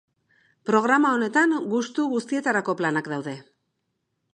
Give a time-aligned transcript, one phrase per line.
[0.69, 3.41] Programa honetan, gustu guztietarako planak daude.